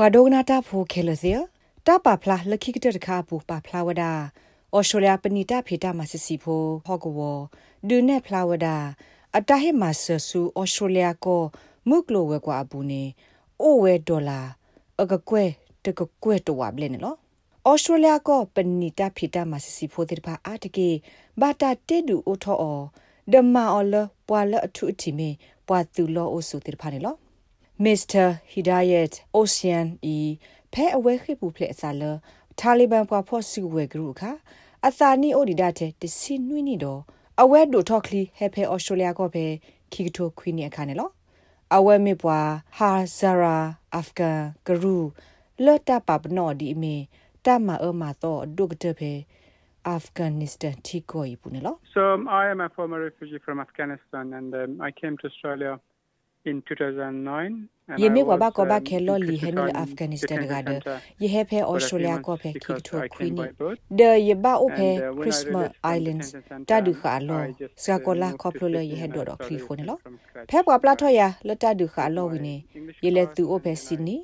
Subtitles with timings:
[0.00, 1.32] ဖွာဒိုနာတာဖိုခဲလစီ
[1.86, 4.12] တာပါဖလာလခိကတတခါပူပါဖလာဝဒါ
[4.76, 7.20] ဩစတြေးလျပနီတာဖေတာမဆစီဖိုဟော့ကဝ
[7.88, 8.76] ဒူနေဖလာဝဒါ
[9.36, 11.42] အတဟေမဆဆူဩစတြေးလျကို
[11.88, 13.02] မုကလိုဝဲကွာဘူးနေ
[13.62, 14.40] အိုဝဲဒေါ်လာ
[15.00, 15.44] အကကွဲ
[15.84, 17.16] တကကွဲတော့ဝဘလဲနော်
[17.70, 20.88] ဩစတြေးလျကိုပနီတာဖီတာမဆစီဖိုတဲ့ပါအတကေ
[21.40, 22.80] ဘာတာတေဒူအိုထောအော
[23.32, 23.94] ဒမာအော်လ
[24.28, 25.30] ပွာလအထုအတီမီ
[25.66, 27.16] ပွာသူလောအိုဆူတဲ့ပါနေလော
[27.84, 30.16] မစ္စတာဟီဒါယက်အိုဆီယန်အီ
[30.72, 32.02] ဖဲအဝဲခိပူဖလက်အစာလ
[32.60, 34.30] တာလီဘန်ပွာဖော့စီဝဲဂရုခါ
[34.86, 37.00] အသာနီအိုဒီဒတ်တစီနွိနီတော့
[37.42, 39.44] အဝဲဒိုထော့ကလီဟဲဖဲဩစတြေးလျကိုပဲ
[39.92, 41.10] ခိကတိုခွီနီအခါနေလော
[41.76, 42.38] အဝဲမေပွာ
[42.76, 43.56] ဟာဇာရာ
[43.94, 44.96] အာဖဂန်ဂရူ
[45.64, 46.96] လော်တာပပနောဒီမီ
[47.44, 49.12] တမအမတော့ဒုကတဖေ
[49.96, 52.02] Afghanistan tiko ipunelo So
[52.42, 55.72] I am a former refugee from Afghanistan and um, I came to Australia
[56.50, 60.76] in 2009 yeme wa ba ko ba khelo li henul afghanistan ga de
[61.20, 63.38] ye he phe australia ko phe ki tho queen
[63.90, 64.88] de ye ba o phe
[65.20, 66.36] christmas islands
[66.68, 67.38] ta du kha lo
[67.84, 69.96] sa ko la ko plo le ye he do do kli kho ne lo
[70.50, 72.54] phe bwa pla tho ya le ta du kha lo wi ne
[73.04, 74.20] ye le tu o phe sydney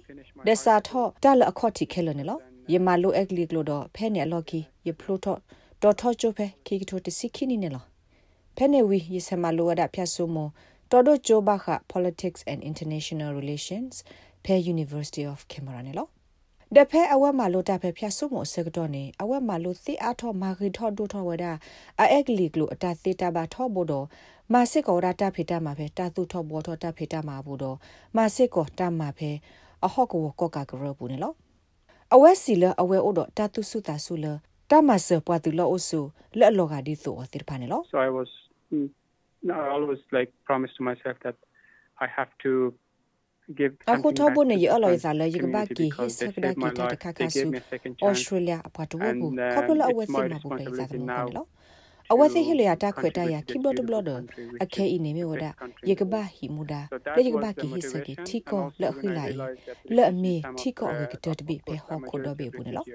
[0.47, 2.37] de sa tho ta le akho ti khelo ne lo
[2.73, 5.35] ye ma lo ek li klo do phe ne lo ki ye plo tho
[5.81, 7.81] do tho chu phe ki tho ti sikhi ni ne lo
[8.57, 10.45] phe ne wi ye sa ma lo da phya so mo
[10.95, 13.95] တော်တို့ဂျိုဘာခ politics and international relations
[14.45, 16.11] ဖဲ University of Canberra နဲ့လို့
[16.77, 21.45] တဖဲအဝက်မှာလို့တဖဲဖြတ်ဆုမစကတော့နေအဝက်မှာလို့သိအားထောမာဂီထောဒိုထောဝဒ
[22.03, 24.07] အအက်ကလီကလို့အတသေးတာပါထောဘောတော့
[24.53, 27.77] မာစစ်ကောရတာဖေတာမှာဖဲတာသူထောဘောထောတာဖေတာမှာဘူးတော့
[28.17, 29.31] မာစစ်ကောတာမှာဖဲ
[29.87, 31.35] အဟော့ကောကောကကရဘူးနေလို့
[32.15, 34.27] အဝက်စီလအဝဲအိုတော့တာသူစုတာစုလ
[34.71, 36.01] တာမဆပွားတူလို့အဆူ
[36.39, 38.31] လက်လောကဒီသောအတိဖာနေလို့ So I was
[39.51, 41.37] I always like promise to myself that
[42.01, 42.75] I have to
[43.53, 46.97] give ako to bo ne yalo za la yiga ba ki hisa da ki ta
[46.97, 47.53] ka ka su
[48.01, 51.43] australia apa to bo ko lo la we ma bo pe za mo lo
[52.13, 54.11] အဝသိဟိလယာတာခွေတာယာခိဘတ်ဘလဒ
[54.63, 55.45] အခဲဤနေမြဝဒ
[55.89, 56.81] ယေကဘာဟီမူဒါ
[57.17, 59.35] လေယေကဘာကိဟိစကေတီကောလက်ခိလာဤ
[59.97, 62.87] လက်အမီတီကောအကတတပိဖေဟောခိုဒဘေဘူးနော်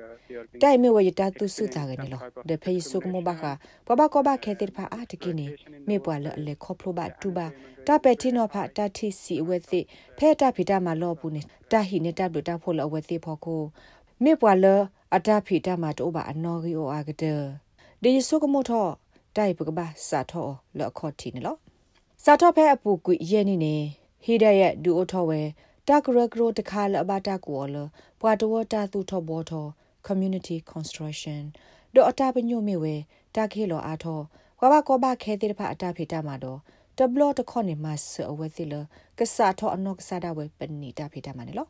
[0.61, 3.43] တိုင်မြဝယတာသူစုတာကနေလောဒဖေဆုကမောဘခ
[3.87, 5.47] ပဘကောဘခဲတိဖာအာတကိနေ
[5.87, 7.47] မေပွာလက်လေခေါပလိုဘတူဘာ
[7.87, 9.79] တပက်တီနောဖာတတိစီအဝသိ
[10.17, 11.41] ဖဲတာဖီတာမလောဘူးနေ
[11.71, 13.61] တာဟိနေတပ်လို့တာဖို့လောအဝသိဖောကို
[14.23, 14.65] မေပွာလ
[15.15, 17.68] အတာဖီတာမတိုးဘာအနော်ဂီအိုအာကတဲ့
[18.03, 18.87] ဒီဆုကမောထော
[19.35, 21.57] တိုင်ပကဘာစာထောလောခေါတီနော်
[22.23, 23.75] စာထောဖဲအပူကွရဲနေနေ
[24.23, 25.41] ဟိဒရဲ့ဒူအိုထောဝဲ
[25.87, 27.75] တာဂရဂရိုတခါလအဘတာကောလ
[28.19, 29.65] ပွာတော်တာသူထောဘောထော
[30.07, 31.41] community construction
[31.93, 32.95] ဒိုအတာပညိုမေဝဲ
[33.35, 34.19] တာခေလောအားထော
[34.59, 36.59] ကွာဘကောဘခဲတဲ့ဖာအတာဖေတာမှာတော့
[36.97, 38.73] တဘလတခေါနေမဆအဝဲသိလ
[39.17, 41.69] ကစားထောအနောက်ကစားတာဝဲပဏိတာဖေတာမှာနော်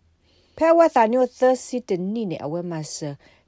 [0.62, 2.96] ဖဲဝတ်စာညိုသစီတနီနေအဝဲမဆ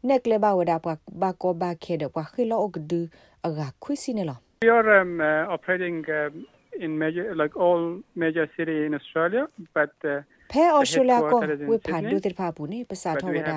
[0.08, 0.88] နက်ကလေဘဝဒါပ
[1.22, 3.00] ဘကောဘခဲတဲ့ပွာခိလောအကဒူ
[3.48, 6.32] အဂါခွစီနေလော We are um, uh, operating um,
[6.86, 7.82] in major like all
[8.24, 9.44] major city in Australia
[9.78, 10.20] but uh,
[10.52, 11.40] ဖဲအော်စတြေးလျကို
[11.70, 13.52] ဝိဖာဒုတိဖာဘူးနေပစာထောဝဒ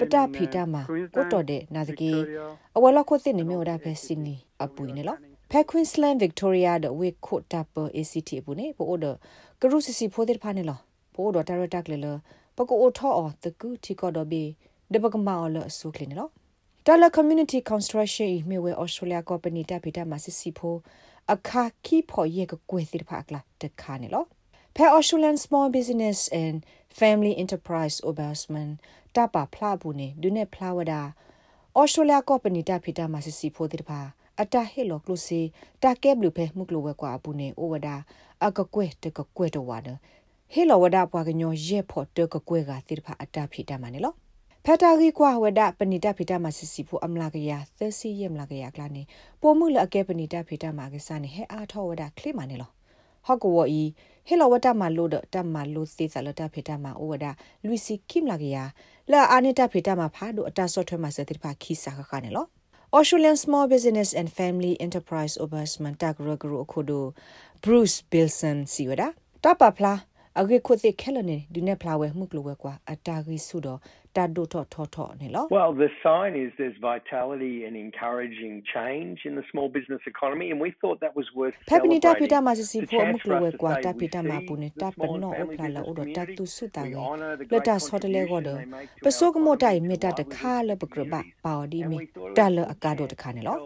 [0.00, 0.82] ပတဖီတာမှာ
[1.16, 2.12] ကိုတော်တဲ့နာတကေ
[2.76, 4.34] အဝလခုစစ်နေမြို့ဒါဖဲစီနီ
[4.64, 5.16] အပူနေလော
[5.50, 9.06] ဖဲ Queensland Victoria ဒဝေခုတ်တပ်ပ ACT ဘူးနေပို့ဒ
[9.60, 10.78] ကရုစီစီဖိုတဲ့ဖာနေလော
[11.14, 12.08] ပို့ဒတာရတက်လေလ
[12.58, 14.44] ပကိုအိုထောအော်တကူတီကောဒဘီ
[14.92, 16.28] ဒဘကမာအော်လအဆုကလနေလော
[16.86, 20.76] တလ community construction မြဝဲ Australia company တပ်ပိတမှာစစ်စီဖို
[21.32, 24.24] အခါခီဖို့ရေကကွေသစ်ဖာကလာတခါနေလော
[24.76, 26.56] ဖဲ Australian Small Business and
[27.00, 28.68] Family Enterprise Ombudsman
[29.16, 31.02] တပါဖလာဘူးနေဒုနေဖလာဝဒါ
[31.80, 34.00] Australia company တပ်ပိတမှာစစ်စီဖိုသစ်ဖာ
[34.40, 35.40] အတာဟေလောကလုစီ
[35.82, 37.96] တာကဲဘလူဖဲမှုကလိုဝဲကွာဘူးနေအိုဝဒါ
[38.44, 39.88] အကကွဲတကကွဲတော့ဝါဒ
[40.52, 44.14] ဟေလောဝဒါပွားကညောရဲဖို့တကကွဲကသစ်ဖာအတာဖိတမှာနေလော
[44.64, 49.02] ဖတာဂီကွာဝဒပဏိတဖိတမစစ်စီဖို့အမလာကရသစီယမလာကရကလာနေ
[49.40, 52.70] ပိုမှုလအကဲပဏိတဖိတမကစားနေဟဲအားထောဝဒခလိမနေလော
[53.26, 53.82] ဟော့ကဝီ
[54.26, 57.26] ဟေလဝတမလို့တမလို့သေးစလတဖိတမဩဝဒ
[57.64, 58.56] လူစီကိမလာကရ
[59.10, 62.46] လာအာနိတဖိတမဖာဒိုအတဆော့ထွဲမှာစတိဖာခိစာခခနေလော
[62.96, 67.00] Australian Small Business and Family Enterprise Ombudsman Tagraguru Okhodo
[67.62, 69.08] Bruce Bilson siwada
[69.44, 69.94] tapa phla
[70.40, 73.80] အဂေခုသိခဲလနေဒီနေဖလာဝဲမှုကလဝဲကွာအတာဂီဆုတော့
[74.18, 80.46] တတ်ဒိုထောထောထောနေလော Well the sign is there's vitality and encouraging change in the small business economy
[80.52, 83.50] and we thought that was worth Pepini ta pita ma si pho mu klo we
[83.60, 86.22] kwa ta pita ma pu ne ta pa no o pla la o do ta
[86.36, 86.98] tu su ta ge
[87.52, 88.54] le ta so de le go do
[89.04, 91.80] pa so ko mo tai mi ta ta kha le pa gru ba pa di
[91.90, 91.98] mi
[92.38, 93.56] ta le aka do ta kha ne lo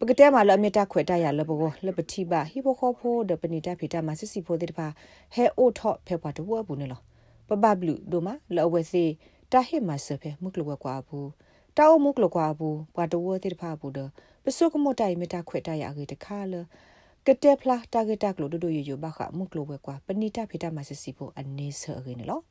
[0.00, 4.86] ပကတဲ့မှာလအမြတာခွေတရလဘောလပတိပါဟိဘခောဖိုဒပနိတာဖိတာမစစ်စီဖိုတဲ့ပါ
[5.34, 7.00] ဟဲအိုထော့ဖေပွားတဝဘူးနေလော
[7.48, 9.04] ပပပဘလူဒိုမလောဝဲစီ
[9.52, 11.28] တာဟိမဆဖဲမုကလဝကွာဘူး
[11.76, 13.98] တာအမုကလကွာဘူးဘတ်တဝတိတဖာဘူးဒ
[14.44, 16.54] ပစုကမတိုင်မတာခွေတရအကေတခါလ
[17.26, 22.42] ကတဲ့ဖလာတာဂက်တက်လို့ဒိုဒိုရရဘခမုကလဝကွာပဏိတဖိတမဆစီဖို့အနေဆအကေနော်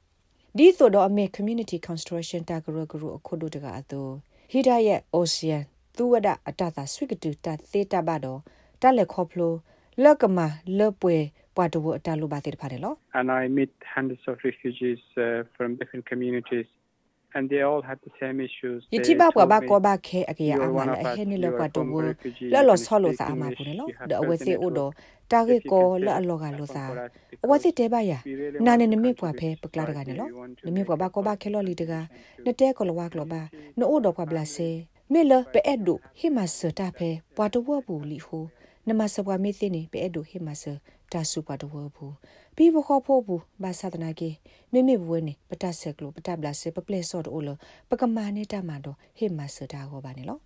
[0.57, 4.01] ဒီဆိုတော့အမေ community construction တာဂရဂရအခုဒိုတကအတူ
[4.51, 5.61] ဟီဒါရဲ့ ocean
[5.95, 8.39] သူဝဒအတတာဆွိကတူတာသေးတာဘတော့
[8.81, 9.53] တက်လက်ခေါဖလို
[10.03, 10.39] လက်ကမ
[10.77, 11.17] လပွဲ
[11.55, 16.67] ပွားတော့အတလူပါတဲ့ဖာတယ်လို့ and i meet hundreds of refugees uh, from different communities
[17.35, 20.55] and they all had the same issues yiti ba kwa ba ko ba khe akya
[20.65, 21.99] ama la he ni lo kwa to bu
[22.53, 24.87] la lo so lo sa ama bu ne lo de awe se o do
[25.31, 26.83] ta ge ko la lo ga lo sa
[27.43, 28.19] awe se te ba ya
[28.65, 30.25] na ne ne mi kwa phe pakla daga ne lo
[30.65, 32.01] ne mi kwa ba ko ba khe lo li daga
[32.45, 33.41] ne te ko lo wa ko ba
[33.77, 34.69] no o do kwa bla se
[35.13, 38.45] မေလပဲအဲ့ဒိုဟိမဆတာဖဲပွားတော့ဘူးလီဟို
[38.87, 40.63] နမစပွားမေသိနေပဲအဲ့ဒိုဟိမဆ
[41.11, 42.15] တာစုပွားတော့ဘူး
[42.55, 44.29] ပြီးဘခေါ်ဖို့ဘူးဘာသာတနာကေ
[44.71, 47.49] မိမိဘဝနေပတဆက်ကလို့ပတဘလဆေပပလက်ဆော့တိုလ
[47.89, 50.41] ပကမာနေတာမတော့ဟိမဆတာဟောပါနေလို့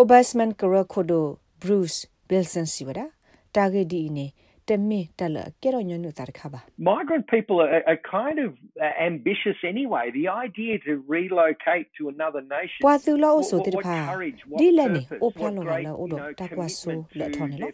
[0.00, 1.20] Obasman Karakodo
[1.62, 1.98] Bruce
[2.30, 3.04] Wilson siwada
[3.54, 4.26] target di ne
[4.68, 6.60] temme tala kero nyonu tar khaba
[6.90, 8.50] migrant people are, are kind of
[9.08, 13.98] ambitious anyway the idea to relocate to another nation wa tu lo so ti pha
[14.60, 17.58] di le ne o pha lo la o do ta kwa so le thon ne
[17.62, 17.68] lo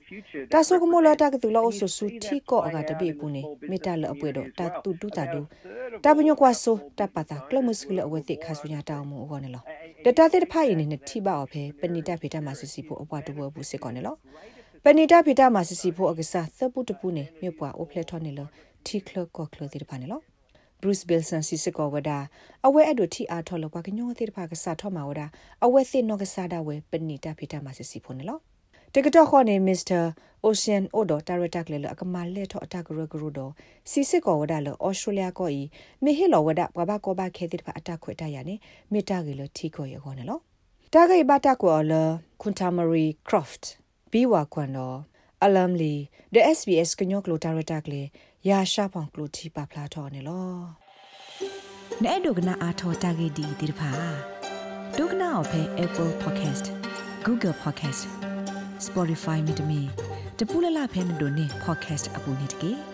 [0.52, 3.12] ta so ko mo lo ta tu lo so su ti ko aga te bi
[3.22, 5.42] pu ne me ta lo apwe do ta tu tu ta do
[6.04, 8.80] ta bunyo kwa so ta pa ta klo mus le awe ti kha su nya
[8.92, 9.62] ta mo o ne lo
[10.04, 14.16] တတတဲ့ဖိုင်နေနဲ့ထိပါအဖေပဏိတဖေတမဆစီဖို့အပွားတဘဘူးစစ်ကောနေလော
[14.86, 18.40] ပဏိတဖိတမှာစစီဖို့အကစားသပုတပူနေမြပွားအိုဖလက်ထော်နေလ
[18.86, 20.20] တီကလကောကလတိဖာနေလော
[20.80, 22.18] Bruce Bilson စီစကောဝဒါ
[22.66, 25.26] အဝဲအဒိုတီအားထော်လောကညောတိဖာကစားထော်မှာဝဒါ
[25.64, 28.38] အဝဲသိနောကစားတာဝဲပဏိတဖိတမှာစစီဖို့နေလော
[28.94, 30.02] တကတော့ခေါ်နေ Mr.
[30.46, 33.40] Ocean Odo Director ကလေအကမလက်ထော်အတကရဂရုဒ
[33.90, 35.62] စီစစ်ကောဝဒါလော Australia ကိုဤ
[36.04, 38.54] မေဟီလောဝဒါဘဘကောဘခဲတိဖာအတခွေတရနေ
[38.92, 40.38] မေတာကလေတီကိုရခေါ်နေလော
[40.92, 41.92] တာဂိဘတာကောလ
[42.42, 43.64] Kuntamari Croft
[44.16, 44.98] ပြီးဝါခွန်တော့
[45.44, 45.94] အလမ်လီ
[46.34, 48.02] the SBS ကညောကလိုတာရတာကလေ
[48.48, 50.48] ရာရှာဖောင်ကလိုတီပါဖလာထော်နေလော
[52.04, 53.90] နဲ့ဒုကနာအာထော်တာဂေဒီဒီဖာ
[54.98, 56.66] ဒုကနာအဖဲ Apple Podcast
[57.26, 58.02] Google Podcast
[58.86, 59.80] Spotify မြေတမီ
[60.38, 62.93] တပူလလဖဲမတို့နေ podcast အပူနေတကေ